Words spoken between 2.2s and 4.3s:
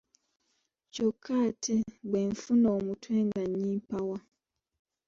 nfuna omutwe nga nnyimpawa.